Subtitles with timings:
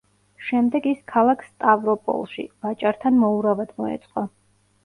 [0.45, 4.27] შემდეგ ის ქალაქ სტავროპოლში, ვაჭართან მოურავად მოეწყო.